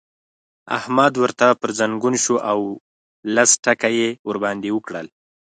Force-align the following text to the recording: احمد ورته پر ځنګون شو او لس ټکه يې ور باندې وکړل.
احمد 0.77 1.13
ورته 1.23 1.45
پر 1.61 1.69
ځنګون 1.79 2.15
شو 2.23 2.35
او 2.51 2.59
لس 3.35 3.49
ټکه 3.63 3.89
يې 3.97 4.09
ور 4.27 4.37
باندې 4.43 4.69
وکړل. 4.73 5.07